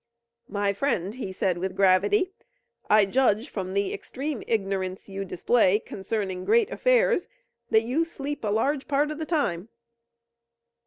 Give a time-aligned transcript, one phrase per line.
[0.47, 2.31] "My friend," he said with gravity,
[2.89, 7.29] "I judge from the extreme ignorance you display concerning great affairs
[7.69, 9.69] that you sleep a large part of the time."